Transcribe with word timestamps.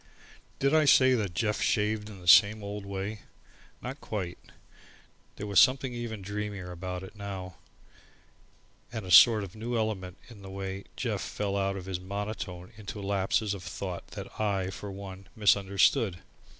Did 0.57 0.73
I 0.73 0.85
say 0.85 1.13
that 1.13 1.35
Jeff 1.35 1.61
shaved 1.61 2.09
in 2.09 2.19
the 2.21 2.27
same 2.27 2.63
old 2.63 2.87
way? 2.87 3.19
Not 3.83 4.01
quite. 4.01 4.39
There 5.35 5.45
was 5.45 5.59
something 5.59 5.93
even 5.93 6.23
dreamier 6.23 6.71
about 6.71 7.03
it 7.03 7.15
now, 7.15 7.57
and 8.91 9.05
a 9.05 9.11
sort 9.11 9.43
of 9.43 9.55
new 9.55 9.77
element 9.77 10.17
in 10.27 10.41
the 10.41 10.49
way 10.49 10.85
Jeff 10.95 11.21
fell 11.21 11.55
out 11.55 11.77
of 11.77 11.85
his 11.85 11.99
monotone 11.99 12.71
into 12.77 12.99
lapses 12.99 13.53
of 13.53 13.61
thought 13.61 14.07
that 14.17 14.39
I, 14.41 14.71
for 14.71 14.91
one, 14.91 15.27
misunderstood. 15.35 16.17